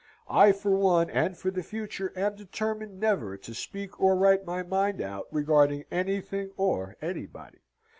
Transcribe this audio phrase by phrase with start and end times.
[0.31, 4.63] I for one, and for the future, am determined never to speak or write my
[4.63, 7.59] mind out regarding anything or anybody.